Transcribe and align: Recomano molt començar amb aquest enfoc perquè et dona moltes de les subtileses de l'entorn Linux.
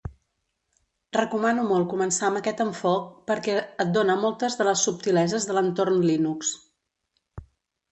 Recomano 1.17 1.65
molt 1.71 1.87
començar 1.91 2.25
amb 2.29 2.39
aquest 2.39 2.63
enfoc 2.65 3.05
perquè 3.29 3.59
et 3.85 3.93
dona 3.99 4.17
moltes 4.25 4.59
de 4.63 4.69
les 4.71 4.83
subtileses 4.89 5.49
de 5.53 5.59
l'entorn 5.61 6.03
Linux. 6.11 6.53